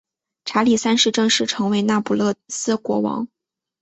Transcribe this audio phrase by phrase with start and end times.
[0.45, 3.27] 查理三世正式成为那不勒斯国王。